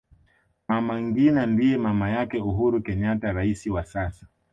mama 0.67 0.93
ngina 1.03 1.41
ndiye 1.51 1.75
mama 1.85 2.07
yake 2.15 2.37
uhuru 2.49 2.77
kenyatta 2.85 3.31
rais 3.37 3.67
wa 3.67 3.83
sasa 3.83 4.25